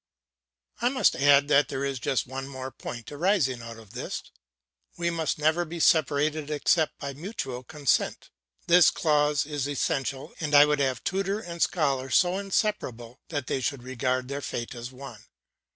I 0.81 0.89
must 0.89 1.15
add 1.15 1.47
that 1.49 1.67
there 1.67 1.85
is 1.85 1.99
just 1.99 2.25
one 2.25 2.47
other 2.55 2.71
point 2.71 3.11
arising 3.11 3.61
out 3.61 3.77
of 3.77 3.91
this; 3.93 4.23
we 4.97 5.11
must 5.11 5.37
never 5.37 5.63
be 5.63 5.79
separated 5.79 6.49
except 6.49 6.97
by 6.97 7.13
mutual 7.13 7.61
consent. 7.61 8.31
This 8.65 8.89
clause 8.89 9.45
is 9.45 9.69
essential, 9.69 10.33
and 10.39 10.55
I 10.55 10.65
would 10.65 10.79
have 10.79 11.03
tutor 11.03 11.39
and 11.39 11.61
scholar 11.61 12.09
so 12.09 12.39
inseparable 12.39 13.19
that 13.29 13.45
they 13.45 13.61
should 13.61 13.83
regard 13.83 14.27
their 14.27 14.41
fate 14.41 14.73
as 14.73 14.91
one. 14.91 15.23